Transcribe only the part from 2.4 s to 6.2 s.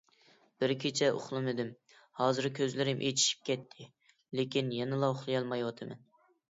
كۆزلىرىم ئېچىشىپ كەتتى، لېكىن يەنىلا ئۇخلىيالمايۋاتىمەن.